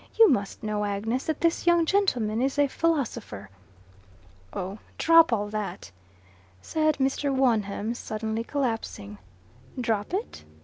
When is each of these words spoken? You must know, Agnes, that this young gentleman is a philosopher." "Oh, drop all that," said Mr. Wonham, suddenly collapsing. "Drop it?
You 0.17 0.31
must 0.31 0.63
know, 0.63 0.83
Agnes, 0.83 1.25
that 1.25 1.41
this 1.41 1.67
young 1.67 1.85
gentleman 1.85 2.41
is 2.41 2.57
a 2.57 2.65
philosopher." 2.67 3.51
"Oh, 4.51 4.79
drop 4.97 5.31
all 5.31 5.47
that," 5.49 5.91
said 6.59 6.97
Mr. 6.97 7.31
Wonham, 7.31 7.93
suddenly 7.93 8.43
collapsing. 8.43 9.19
"Drop 9.79 10.11
it? 10.11 10.43